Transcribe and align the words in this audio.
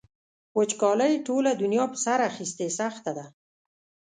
وچکالۍ 0.57 1.13
ټوله 1.27 1.51
دنیا 1.61 1.85
په 1.91 1.97
سر 2.05 2.19
اخیستې 2.29 2.67
سخته 2.79 3.11
ده. 3.17 3.25